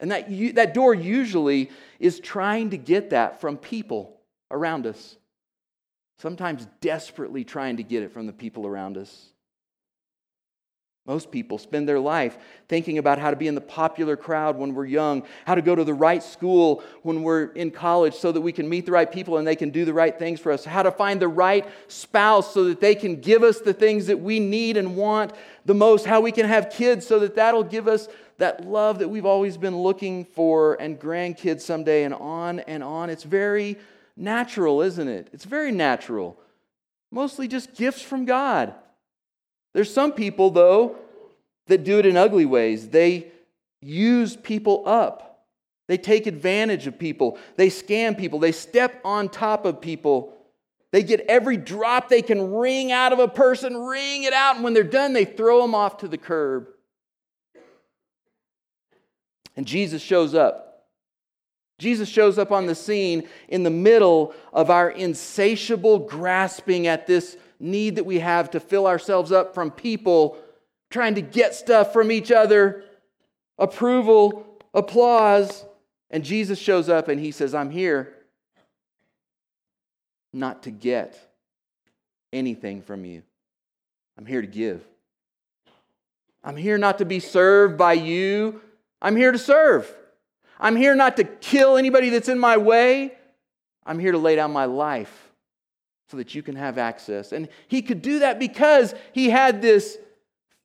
[0.00, 5.16] And that, that door usually is trying to get that from people around us.
[6.18, 9.33] Sometimes desperately trying to get it from the people around us.
[11.06, 14.72] Most people spend their life thinking about how to be in the popular crowd when
[14.72, 18.40] we're young, how to go to the right school when we're in college so that
[18.40, 20.64] we can meet the right people and they can do the right things for us,
[20.64, 24.18] how to find the right spouse so that they can give us the things that
[24.18, 25.32] we need and want
[25.66, 29.08] the most, how we can have kids so that that'll give us that love that
[29.08, 33.10] we've always been looking for, and grandkids someday, and on and on.
[33.10, 33.78] It's very
[34.16, 35.28] natural, isn't it?
[35.32, 36.36] It's very natural.
[37.12, 38.74] Mostly just gifts from God.
[39.74, 40.96] There's some people, though,
[41.66, 42.88] that do it in ugly ways.
[42.88, 43.32] They
[43.80, 45.46] use people up,
[45.88, 50.30] they take advantage of people, they scam people, they step on top of people.
[50.92, 54.62] They get every drop they can wring out of a person, wring it out, and
[54.62, 56.68] when they're done, they throw them off to the curb.
[59.56, 60.86] And Jesus shows up.
[61.80, 67.36] Jesus shows up on the scene in the middle of our insatiable grasping at this
[67.58, 70.38] need that we have to fill ourselves up from people,
[70.90, 72.84] trying to get stuff from each other,
[73.58, 75.64] approval, applause.
[76.10, 78.14] And Jesus shows up and he says, I'm here
[80.32, 81.18] not to get
[82.32, 83.22] anything from you.
[84.18, 84.84] I'm here to give.
[86.42, 88.60] I'm here not to be served by you.
[89.00, 89.92] I'm here to serve.
[90.60, 93.12] I'm here not to kill anybody that's in my way.
[93.86, 95.23] I'm here to lay down my life
[96.08, 97.32] so that you can have access.
[97.32, 99.98] And he could do that because he had this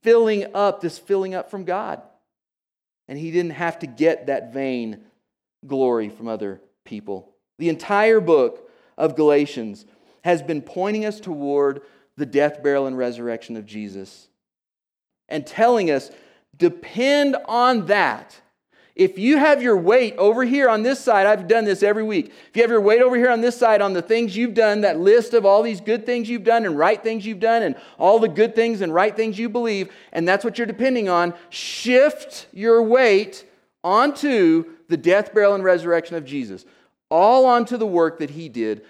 [0.01, 2.01] filling up, this filling up from God.
[3.07, 5.01] And he didn't have to get that vain
[5.65, 7.33] glory from other people.
[7.57, 9.85] The entire book of Galatians
[10.23, 11.81] has been pointing us toward
[12.17, 14.29] the death, burial, and resurrection of Jesus
[15.29, 16.11] and telling us
[16.57, 18.39] depend on that.
[18.99, 22.33] If you have your weight over here on this side, I've done this every week.
[22.49, 24.81] If you have your weight over here on this side on the things you've done,
[24.81, 27.77] that list of all these good things you've done and right things you've done and
[27.97, 31.33] all the good things and right things you believe, and that's what you're depending on,
[31.49, 33.45] shift your weight
[33.85, 36.65] onto the death, burial, and resurrection of Jesus
[37.09, 38.83] all onto the work that he did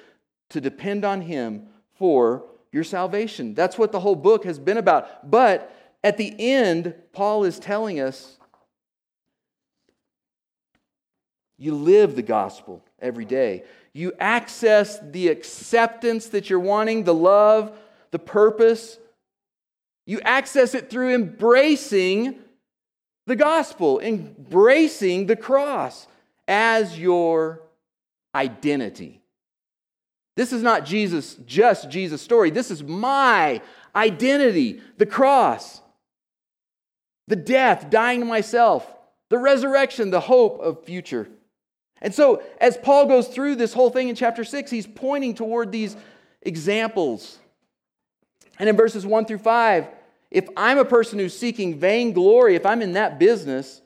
[0.50, 1.68] to depend on him
[2.00, 3.54] for your salvation.
[3.54, 5.30] That's what the whole book has been about.
[5.30, 5.72] But
[6.04, 8.39] at the end, Paul is telling us
[11.60, 13.64] you live the gospel every day.
[13.92, 17.78] You access the acceptance that you're wanting, the love,
[18.12, 18.98] the purpose.
[20.06, 22.36] You access it through embracing
[23.28, 26.08] the gospel, embracing the cross
[26.48, 27.62] as your
[28.34, 29.22] identity.
[30.38, 32.52] This is not Jesus, just Jesus' story.
[32.52, 33.62] This is my
[33.94, 35.82] identity the cross,
[37.28, 38.88] the death, dying to myself,
[39.30, 41.28] the resurrection, the hope of future.
[42.02, 45.72] And so, as Paul goes through this whole thing in chapter 6, he's pointing toward
[45.72, 45.96] these
[46.42, 47.38] examples.
[48.58, 49.88] And in verses 1 through 5,
[50.32, 53.82] if I'm a person who's seeking vain glory, if I'm in that business,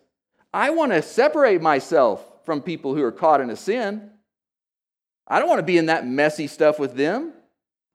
[0.54, 4.12] I want to separate myself from people who are caught in a sin.
[5.28, 7.34] I don't want to be in that messy stuff with them.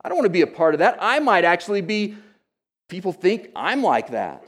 [0.02, 0.96] I don't want to be a part of that.
[1.00, 2.16] I might actually be,
[2.88, 4.44] people think I'm like that.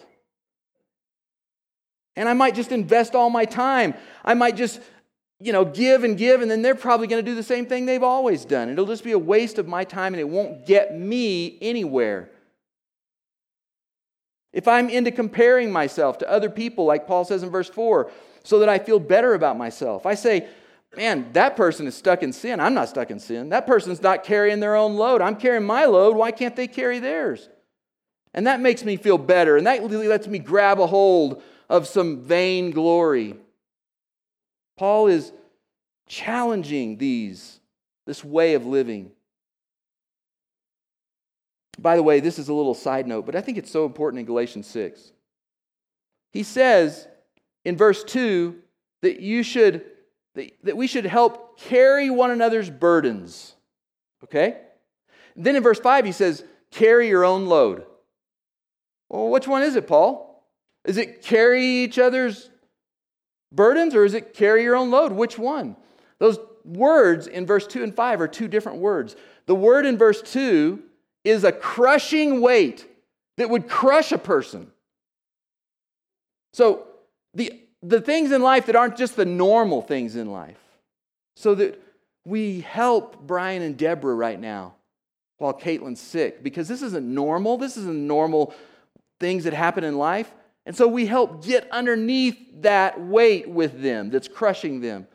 [2.16, 3.94] And I might just invest all my time.
[4.24, 4.80] I might just,
[5.40, 7.87] you know, give and give, and then they're probably going to do the same thing
[7.87, 8.68] they've always done.
[8.68, 12.29] It'll just be a waste of my time and it won't get me anywhere.
[14.53, 18.11] If I'm into comparing myself to other people, like Paul says in verse 4,
[18.42, 20.46] so that I feel better about myself, I say,
[20.96, 22.61] man, that person is stuck in sin.
[22.61, 23.48] I'm not stuck in sin.
[23.50, 25.22] That person's not carrying their own load.
[25.22, 26.16] I'm carrying my load.
[26.16, 27.48] Why can't they carry theirs?
[28.35, 29.57] And that makes me feel better.
[29.57, 33.37] And that really lets me grab a hold of some vain glory.
[34.81, 35.31] Paul is
[36.09, 37.61] challenging these,
[38.07, 39.11] this way of living.
[41.79, 44.21] By the way, this is a little side note, but I think it's so important
[44.21, 45.12] in Galatians 6.
[46.33, 47.07] He says
[47.62, 48.57] in verse 2
[49.03, 49.85] that you should
[50.35, 53.55] that, that we should help carry one another's burdens.
[54.25, 54.62] Okay?
[55.37, 57.85] Then in verse 5, he says, carry your own load.
[59.11, 60.43] Well, which one is it, Paul?
[60.87, 62.50] Is it carry each other's
[63.53, 65.13] burdens or is it carry your own load?
[65.13, 65.77] Which one?
[66.19, 69.17] Those words in verse 2 and 5 are two different words.
[69.47, 70.83] The word in verse 2
[71.25, 72.87] is a crushing weight
[73.37, 74.71] that would crush a person.
[76.53, 76.87] So
[77.35, 80.59] the the things in life that aren't just the normal things in life.
[81.37, 81.81] So that
[82.25, 84.75] we help Brian and Deborah right now
[85.39, 87.57] while Caitlin's sick because this isn't normal.
[87.57, 88.55] This isn't normal
[89.19, 90.31] things that happen in life.
[90.70, 95.09] And so we help get underneath that weight with them that's crushing them.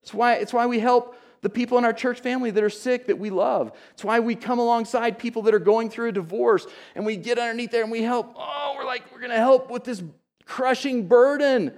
[0.00, 3.08] It's why, it's why we help the people in our church family that are sick
[3.08, 3.72] that we love.
[3.94, 7.36] It's why we come alongside people that are going through a divorce and we get
[7.36, 8.32] underneath there and we help.
[8.36, 10.00] Oh, we're like, we're going to help with this
[10.44, 11.76] crushing burden.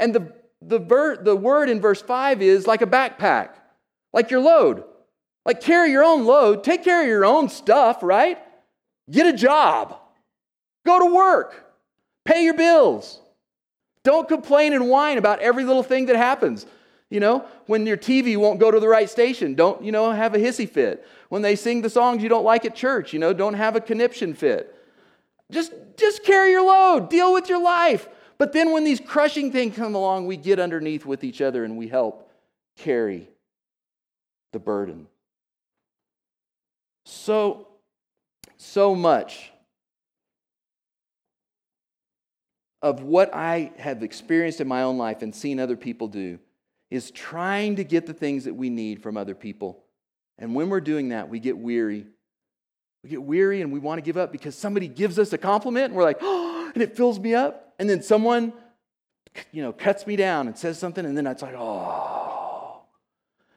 [0.00, 3.50] And the, the, ver- the word in verse 5 is like a backpack,
[4.12, 4.82] like your load.
[5.46, 8.40] Like carry your own load, take care of your own stuff, right?
[9.08, 9.96] Get a job,
[10.84, 11.63] go to work,
[12.24, 13.20] pay your bills.
[14.02, 16.66] Don't complain and whine about every little thing that happens.
[17.10, 20.34] You know, when your TV won't go to the right station, don't, you know, have
[20.34, 21.06] a hissy fit.
[21.28, 23.80] When they sing the songs you don't like at church, you know, don't have a
[23.80, 24.74] conniption fit.
[25.50, 28.08] Just, just carry your load, deal with your life.
[28.36, 31.76] But then when these crushing things come along, we get underneath with each other and
[31.76, 32.30] we help
[32.76, 33.28] carry
[34.52, 35.06] the burden.
[37.04, 37.68] So,
[38.56, 39.52] so much
[42.84, 46.38] of what I have experienced in my own life and seen other people do
[46.90, 49.82] is trying to get the things that we need from other people.
[50.38, 52.06] And when we're doing that, we get weary.
[53.02, 55.86] We get weary and we want to give up because somebody gives us a compliment
[55.86, 57.72] and we're like, oh, and it fills me up.
[57.78, 58.52] And then someone,
[59.50, 62.82] you know, cuts me down and says something, and then it's like, oh.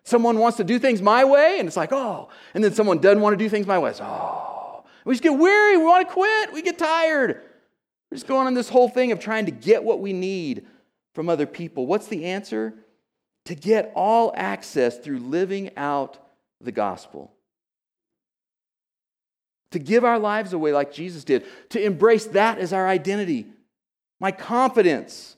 [0.06, 2.30] Someone wants to do things my way, and it's like, oh.
[2.54, 3.90] And then someone doesn't want to do things my way.
[3.90, 4.86] It's, oh.
[5.04, 5.78] We just get weary.
[5.78, 6.54] We want to quit.
[6.54, 7.44] We get tired.
[8.10, 10.66] We're just going on this whole thing of trying to get what we need
[11.14, 11.86] from other people.
[11.86, 12.74] What's the answer?
[13.46, 16.18] To get all access through living out
[16.62, 17.34] the gospel.
[19.72, 21.46] To give our lives away like Jesus did.
[21.70, 23.48] To embrace that as our identity,
[24.20, 25.36] my confidence,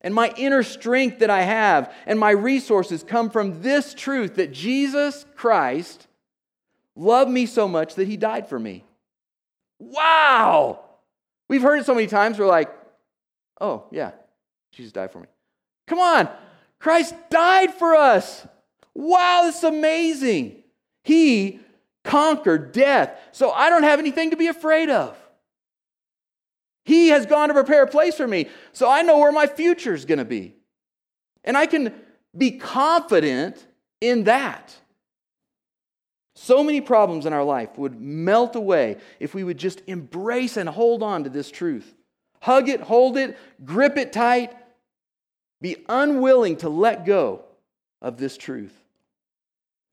[0.00, 4.52] and my inner strength that I have, and my resources come from this truth that
[4.52, 6.06] Jesus Christ
[6.94, 8.84] loved me so much that he died for me.
[9.78, 10.87] Wow!
[11.48, 12.70] We've heard it so many times, we're like,
[13.60, 14.12] oh, yeah,
[14.72, 15.26] Jesus died for me.
[15.86, 16.28] Come on,
[16.78, 18.46] Christ died for us.
[18.94, 20.62] Wow, this is amazing.
[21.04, 21.60] He
[22.04, 25.16] conquered death, so I don't have anything to be afraid of.
[26.84, 29.94] He has gone to prepare a place for me, so I know where my future
[29.94, 30.54] is going to be.
[31.44, 31.94] And I can
[32.36, 33.66] be confident
[34.00, 34.74] in that.
[36.40, 40.68] So many problems in our life would melt away if we would just embrace and
[40.68, 41.92] hold on to this truth.
[42.40, 44.54] Hug it, hold it, grip it tight,
[45.60, 47.42] be unwilling to let go
[48.00, 48.72] of this truth.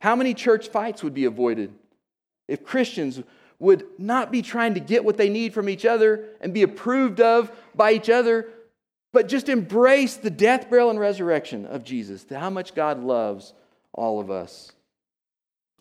[0.01, 1.73] How many church fights would be avoided
[2.47, 3.23] if Christians
[3.57, 7.21] would not be trying to get what they need from each other and be approved
[7.21, 8.47] of by each other,
[9.11, 13.53] but just embrace the death, burial, and resurrection of Jesus, how much God loves
[13.93, 14.74] all of us.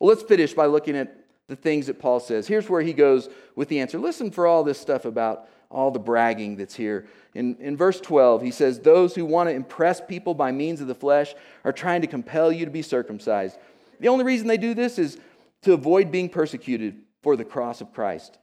[0.04, 2.46] Well, let's finish by looking at the things that Paul says.
[2.46, 3.98] Here's where he goes with the answer.
[3.98, 7.06] Listen for all this stuff about all the bragging that's here.
[7.34, 10.88] In, in verse 12, he says, Those who want to impress people by means of
[10.88, 13.56] the flesh are trying to compel you to be circumcised.
[13.98, 15.16] The only reason they do this is
[15.62, 18.36] to avoid being persecuted for the cross of Christ.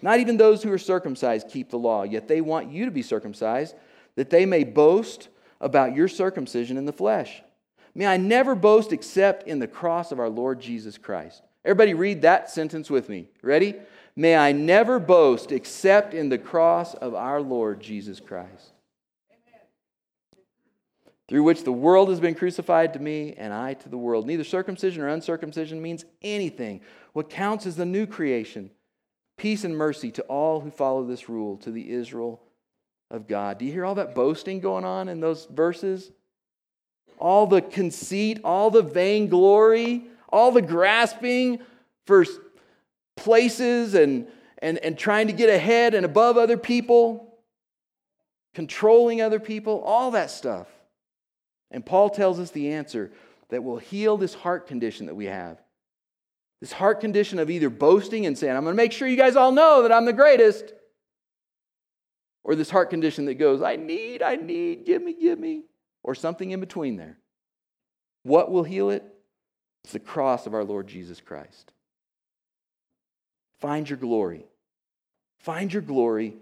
[0.00, 3.02] Not even those who are circumcised keep the law, yet they want you to be
[3.02, 3.74] circumcised,
[4.14, 7.42] that they may boast about your circumcision in the flesh.
[7.98, 11.42] May I never boast except in the cross of our Lord Jesus Christ.
[11.64, 13.28] Everybody read that sentence with me.
[13.42, 13.74] Ready?
[14.14, 18.70] May I never boast except in the cross of our Lord Jesus Christ.
[21.26, 24.28] Through which the world has been crucified to me and I to the world.
[24.28, 26.82] Neither circumcision or uncircumcision means anything.
[27.14, 28.70] What counts is the new creation.
[29.36, 32.40] Peace and mercy to all who follow this rule, to the Israel
[33.10, 33.58] of God.
[33.58, 36.12] Do you hear all that boasting going on in those verses?
[37.18, 41.60] All the conceit, all the vainglory, all the grasping
[42.06, 42.24] for
[43.16, 44.26] places and,
[44.58, 47.38] and, and trying to get ahead and above other people,
[48.54, 50.68] controlling other people, all that stuff.
[51.70, 53.12] And Paul tells us the answer
[53.50, 55.58] that will heal this heart condition that we have.
[56.60, 59.36] This heart condition of either boasting and saying, I'm going to make sure you guys
[59.36, 60.72] all know that I'm the greatest,
[62.42, 65.64] or this heart condition that goes, I need, I need, give me, give me
[66.08, 67.18] or something in between there.
[68.22, 69.04] What will heal it?
[69.84, 71.70] It's the cross of our Lord Jesus Christ.
[73.60, 74.46] Find your glory.
[75.38, 76.38] Find your glory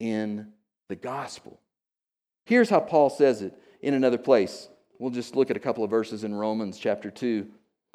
[0.00, 0.48] in
[0.88, 1.60] the gospel.
[2.44, 4.68] Here's how Paul says it in another place.
[4.98, 7.46] We'll just look at a couple of verses in Romans chapter 2.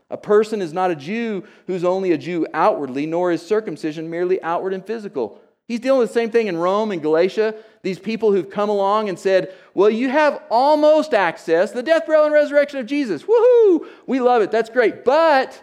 [0.09, 4.41] A person is not a Jew who's only a Jew outwardly, nor is circumcision merely
[4.41, 5.41] outward and physical.
[5.67, 7.55] He's dealing with the same thing in Rome and Galatia.
[7.83, 12.25] These people who've come along and said, Well, you have almost access, the death, burial,
[12.25, 13.23] and resurrection of Jesus.
[13.23, 13.87] Woohoo!
[14.05, 14.51] We love it.
[14.51, 15.05] That's great.
[15.05, 15.61] But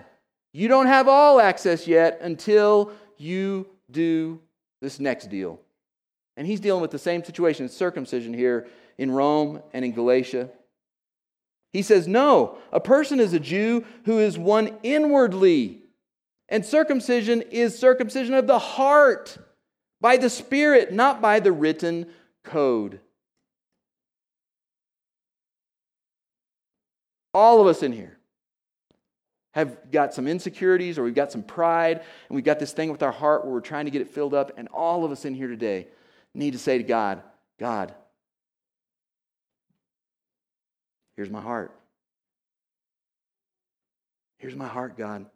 [0.53, 4.41] you don't have all access yet until you do
[4.81, 5.61] this next deal.
[6.37, 10.49] And he's dealing with the same situation as circumcision here in Rome and in Galatia.
[11.73, 15.83] He says, No, a person is a Jew who is one inwardly,
[16.49, 19.39] and circumcision is circumcision of the heart
[20.01, 22.07] by the Spirit, not by the written
[22.43, 23.01] code.
[27.33, 28.19] All of us in here
[29.53, 33.03] have got some insecurities or we've got some pride and we've got this thing with
[33.03, 34.53] our heart where we're trying to get it filled up.
[34.57, 35.89] And all of us in here today
[36.35, 37.23] need to say to God,
[37.59, 37.95] God,
[41.17, 41.77] here's my heart.
[44.39, 45.27] Here's my heart, God.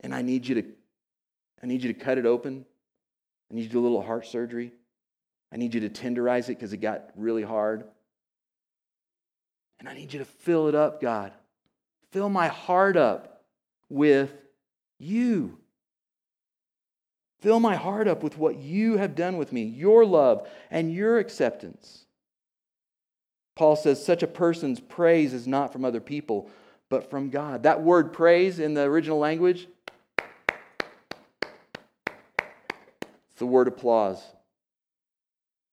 [0.00, 0.64] And I need you to
[1.62, 2.64] I need you to cut it open.
[3.50, 4.72] I need you to do a little heart surgery.
[5.52, 7.84] I need you to tenderize it because it got really hard.
[9.80, 11.32] And I need you to fill it up, God.
[12.12, 13.42] Fill my heart up
[13.88, 14.32] with
[14.98, 15.58] you.
[17.40, 21.18] Fill my heart up with what you have done with me, your love and your
[21.18, 22.04] acceptance.
[23.56, 26.50] Paul says, such a person's praise is not from other people,
[26.88, 27.62] but from God.
[27.62, 29.68] That word praise in the original language,
[33.40, 34.22] the word applause.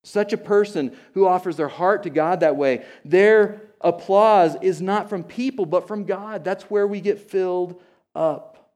[0.03, 5.09] Such a person who offers their heart to God that way, their applause is not
[5.09, 6.43] from people, but from God.
[6.43, 7.79] That's where we get filled
[8.15, 8.71] up.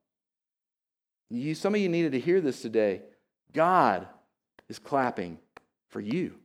[1.31, 3.01] You, some of you needed to hear this today.
[3.53, 4.07] God
[4.69, 5.39] is clapping
[5.89, 6.35] for you.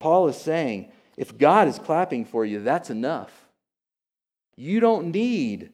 [0.00, 3.30] Paul is saying, if God is clapping for you, that's enough.
[4.56, 5.70] You don't need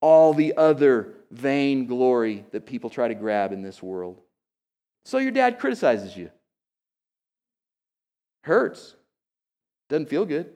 [0.00, 4.20] all the other vain glory that people try to grab in this world.
[5.04, 6.30] So your dad criticizes you.
[8.42, 8.94] Hurts.
[9.88, 10.50] Doesn't feel good.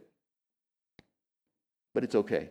[1.95, 2.51] But it's okay.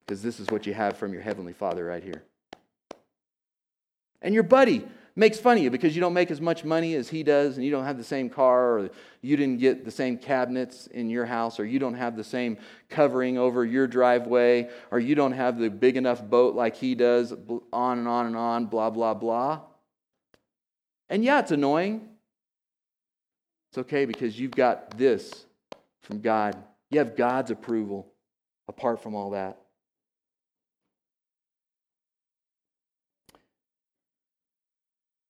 [0.00, 2.22] Because this is what you have from your Heavenly Father right here.
[4.20, 4.84] And your buddy
[5.16, 7.64] makes fun of you because you don't make as much money as he does and
[7.64, 8.90] you don't have the same car or
[9.22, 12.56] you didn't get the same cabinets in your house or you don't have the same
[12.88, 17.32] covering over your driveway or you don't have the big enough boat like he does
[17.72, 19.60] on and on and on blah blah blah.
[21.08, 22.08] And yeah it's annoying.
[23.70, 25.46] It's okay because you've got this
[26.02, 26.56] from god.
[26.90, 28.12] You have god's approval
[28.68, 29.63] apart from all that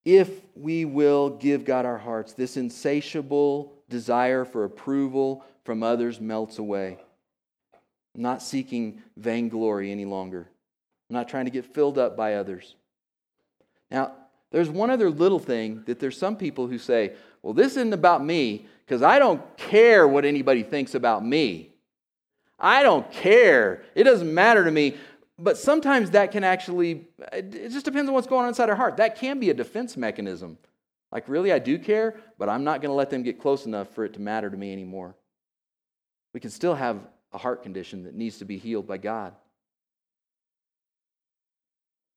[0.05, 6.59] if we will give God our hearts, this insatiable desire for approval from others melts
[6.59, 6.99] away.
[8.15, 10.49] I'm not seeking vainglory any longer.
[11.11, 12.77] I'm not trying to get filled up by others.
[13.91, 14.13] Now,
[14.51, 18.25] there's one other little thing that there's some people who say, well, this isn't about
[18.25, 21.71] me because I don't care what anybody thinks about me.
[22.59, 23.83] I don't care.
[23.95, 24.97] It doesn't matter to me
[25.39, 28.99] but sometimes that can actually, it just depends on what's going on inside our heart.
[28.99, 30.59] That can be a defense mechanism.
[31.11, 33.89] Like, really, I do care, but I'm not going to let them get close enough
[33.95, 35.15] for it to matter to me anymore.
[36.33, 36.99] We can still have
[37.33, 39.35] a heart condition that needs to be healed by God.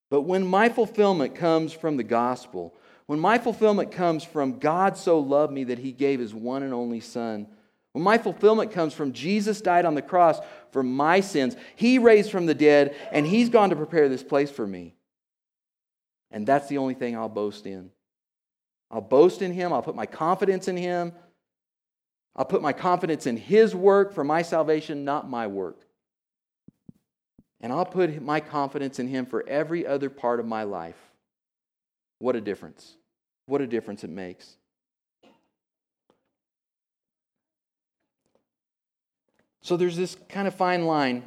[0.10, 2.76] But when my fulfillment comes from the gospel,
[3.08, 6.74] when my fulfillment comes from God so loved me that he gave his one and
[6.74, 7.48] only Son,
[7.98, 10.40] when my fulfillment comes from Jesus died on the cross
[10.70, 14.52] for my sins, He raised from the dead, and He's gone to prepare this place
[14.52, 14.94] for me.
[16.30, 17.90] And that's the only thing I'll boast in.
[18.92, 21.12] I'll boast in Him, I'll put my confidence in Him.
[22.36, 25.82] I'll put my confidence in His work for my salvation, not my work.
[27.62, 31.00] And I'll put my confidence in Him for every other part of my life.
[32.20, 32.96] What a difference.
[33.48, 34.56] What a difference it makes.
[39.68, 41.24] So there's this kind of fine line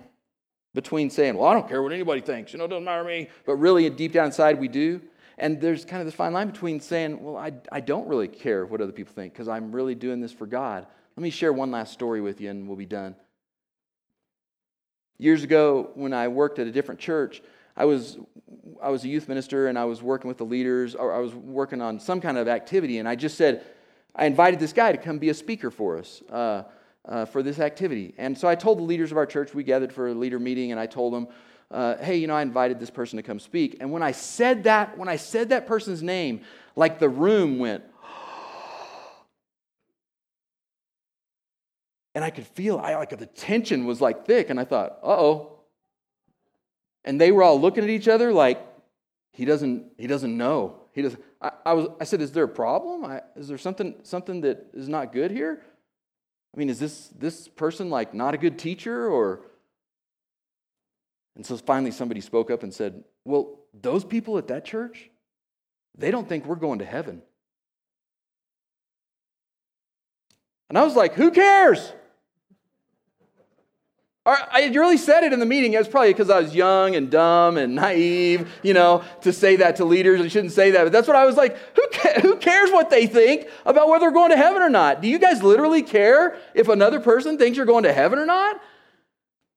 [0.73, 3.07] between saying, well, I don't care what anybody thinks, you know, it doesn't matter to
[3.07, 5.03] me, but really deep down inside we do.
[5.37, 8.65] And there's kind of this fine line between saying, well, I, I don't really care
[8.65, 10.87] what other people think because I'm really doing this for God.
[11.19, 13.15] Let me share one last story with you and we'll be done.
[15.19, 17.43] Years ago, when I worked at a different church,
[17.77, 18.17] I was,
[18.83, 21.35] I was a youth minister and I was working with the leaders, or I was
[21.35, 23.67] working on some kind of activity, and I just said,
[24.17, 26.23] I invited this guy to come be a speaker for us.
[26.31, 26.63] Uh,
[27.07, 28.15] uh, for this activity.
[28.19, 30.71] And so I told the leaders of our church, we gathered for a leader meeting,
[30.71, 31.29] and I told them,
[31.71, 33.77] uh, hey, you know, I invited this person to come speak.
[33.81, 36.41] And when I said that, when I said that person's name,
[36.77, 37.85] like the room went,
[42.15, 45.21] and I could feel, I like the tension was like thick, and I thought, uh
[45.21, 45.57] oh.
[47.05, 48.67] And they were all looking at each other like,
[49.33, 50.81] he doesn't, he doesn't know.
[50.93, 51.23] He doesn't.
[51.41, 53.05] I, I was, I said, is there a problem?
[53.05, 55.63] I, is there something, something that is not good here?
[56.55, 59.43] I mean, is this, this person like not a good teacher or?
[61.37, 65.11] And so finally somebody spoke up and said, Well, those people at that church,
[65.97, 67.23] they don't think we're going to heaven.
[70.69, 71.93] And I was like, Who cares?
[74.27, 75.73] I really said it in the meeting.
[75.73, 79.57] It was probably because I was young and dumb and naive, you know, to say
[79.57, 80.21] that to leaders.
[80.21, 80.85] I shouldn't say that.
[80.85, 81.57] But that's what I was like.
[81.75, 85.01] Who, ca- who cares what they think about whether they're going to heaven or not?
[85.01, 88.61] Do you guys literally care if another person thinks you're going to heaven or not?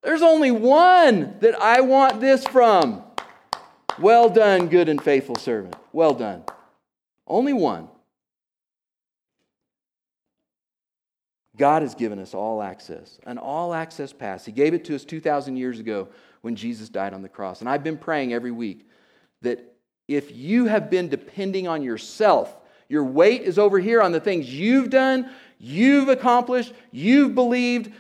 [0.01, 3.03] There's only one that I want this from.
[3.99, 5.75] Well done, good and faithful servant.
[5.91, 6.43] Well done.
[7.27, 7.89] Only one.
[11.63, 14.43] God has given us all access, an all access pass.
[14.43, 16.09] He gave it to us 2,000 years ago
[16.41, 17.61] when Jesus died on the cross.
[17.61, 18.85] And I've been praying every week
[19.43, 19.73] that
[20.09, 22.53] if you have been depending on yourself,
[22.89, 27.93] your weight is over here on the things you've done, you've accomplished, you've believed,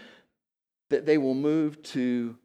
[0.89, 2.35] that they will move to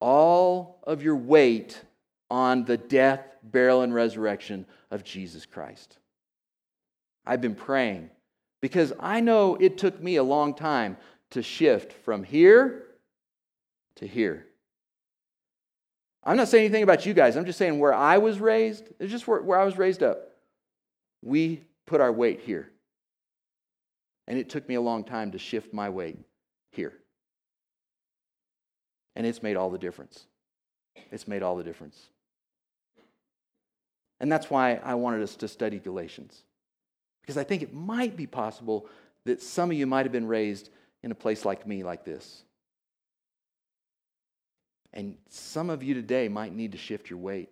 [0.00, 1.80] all of your weight
[2.28, 5.96] on the death, burial, and resurrection of Jesus Christ.
[7.24, 8.10] I've been praying
[8.66, 10.96] because I know it took me a long time
[11.30, 12.82] to shift from here
[13.94, 14.44] to here.
[16.24, 17.36] I'm not saying anything about you guys.
[17.36, 20.18] I'm just saying where I was raised, it's just where, where I was raised up.
[21.22, 22.68] We put our weight here.
[24.26, 26.18] And it took me a long time to shift my weight
[26.72, 26.94] here.
[29.14, 30.24] And it's made all the difference.
[31.12, 32.06] It's made all the difference.
[34.18, 36.42] And that's why I wanted us to study Galatians.
[37.26, 38.86] Because I think it might be possible
[39.24, 40.70] that some of you might have been raised
[41.02, 42.44] in a place like me, like this.
[44.92, 47.50] And some of you today might need to shift your weight.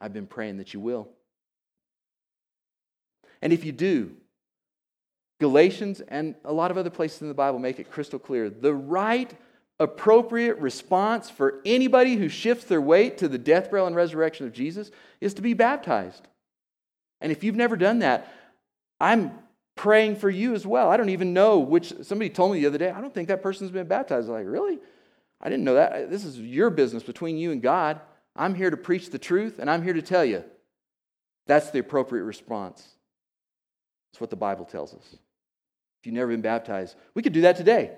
[0.00, 1.08] I've been praying that you will.
[3.42, 4.12] And if you do,
[5.40, 8.74] Galatians and a lot of other places in the Bible make it crystal clear the
[8.74, 9.32] right,
[9.78, 14.52] appropriate response for anybody who shifts their weight to the death, burial, and resurrection of
[14.52, 14.90] Jesus
[15.20, 16.26] is to be baptized.
[17.20, 18.32] And if you've never done that,
[19.00, 19.32] I'm
[19.76, 20.90] praying for you as well.
[20.90, 23.42] I don't even know which, somebody told me the other day, I don't think that
[23.42, 24.28] person's been baptized.
[24.28, 24.78] I'm like, really?
[25.40, 26.10] I didn't know that.
[26.10, 28.00] This is your business between you and God.
[28.34, 30.44] I'm here to preach the truth, and I'm here to tell you
[31.46, 32.86] that's the appropriate response.
[34.12, 35.04] That's what the Bible tells us.
[35.12, 37.92] If you've never been baptized, we could do that today.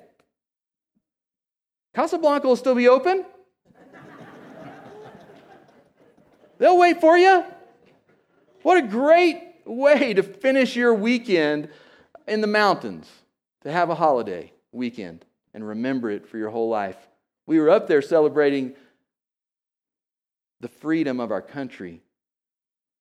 [1.94, 3.24] Casablanca will still be open.
[6.58, 7.44] They'll wait for you.
[8.62, 11.68] What a great way to finish your weekend
[12.26, 13.10] in the mountains,
[13.62, 16.96] to have a holiday weekend and remember it for your whole life.
[17.46, 18.74] We were up there celebrating
[20.60, 22.02] the freedom of our country,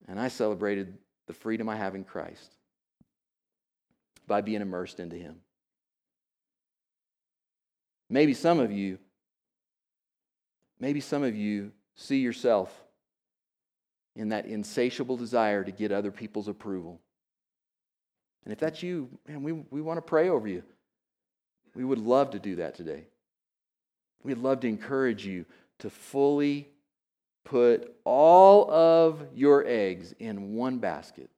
[0.07, 0.97] and I celebrated
[1.27, 2.55] the freedom I have in Christ
[4.25, 5.35] by being immersed into Him.
[8.09, 8.97] Maybe some of you,
[10.79, 12.73] maybe some of you see yourself
[14.15, 16.99] in that insatiable desire to get other people's approval.
[18.43, 20.63] And if that's you, man, we, we want to pray over you.
[21.75, 23.05] We would love to do that today.
[24.23, 25.45] We'd love to encourage you
[25.79, 26.67] to fully
[27.45, 31.29] put all of your eggs in one basket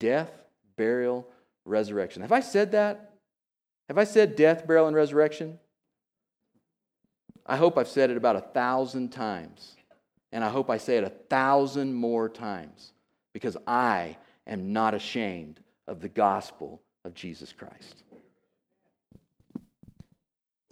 [0.00, 0.30] death,
[0.76, 1.26] burial,
[1.64, 2.22] resurrection.
[2.22, 3.12] Have I said that?
[3.88, 5.58] Have I said death, burial, and resurrection?
[7.46, 9.76] I hope I've said it about a thousand times.
[10.34, 12.92] And I hope I say it a thousand more times
[13.32, 14.16] because I
[14.48, 18.02] am not ashamed of the gospel of Jesus Christ.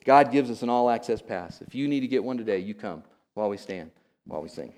[0.04, 1.62] God gives us an all access pass.
[1.62, 3.04] If you need to get one today, you come
[3.34, 3.92] while we stand,
[4.26, 4.74] while we sing.